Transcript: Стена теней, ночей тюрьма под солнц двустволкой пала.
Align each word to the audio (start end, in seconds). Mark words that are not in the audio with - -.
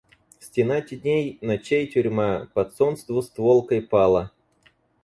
Стена 0.39 0.81
теней, 0.81 1.37
ночей 1.43 1.85
тюрьма 1.85 2.47
под 2.55 2.73
солнц 2.75 3.05
двустволкой 3.05 3.83
пала. 3.83 4.31